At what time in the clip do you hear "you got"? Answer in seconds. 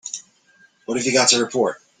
1.05-1.29